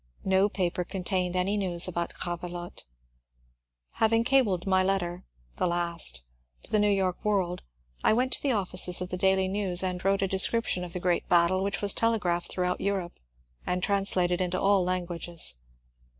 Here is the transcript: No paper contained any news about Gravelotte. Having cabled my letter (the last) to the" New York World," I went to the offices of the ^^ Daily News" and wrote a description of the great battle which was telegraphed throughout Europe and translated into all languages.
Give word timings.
No 0.25 0.49
paper 0.49 0.83
contained 0.83 1.35
any 1.35 1.55
news 1.57 1.87
about 1.87 2.15
Gravelotte. 2.15 2.85
Having 3.97 4.23
cabled 4.23 4.65
my 4.65 4.81
letter 4.81 5.25
(the 5.57 5.67
last) 5.67 6.23
to 6.63 6.71
the" 6.71 6.79
New 6.79 6.89
York 6.89 7.23
World," 7.23 7.61
I 8.03 8.11
went 8.11 8.33
to 8.33 8.41
the 8.41 8.51
offices 8.51 8.99
of 8.99 9.09
the 9.09 9.17
^^ 9.17 9.19
Daily 9.19 9.47
News" 9.47 9.83
and 9.83 10.03
wrote 10.03 10.23
a 10.23 10.27
description 10.27 10.83
of 10.83 10.93
the 10.93 10.99
great 10.99 11.29
battle 11.29 11.61
which 11.63 11.83
was 11.83 11.93
telegraphed 11.93 12.49
throughout 12.51 12.81
Europe 12.81 13.19
and 13.67 13.83
translated 13.83 14.41
into 14.41 14.59
all 14.59 14.83
languages. 14.83 15.59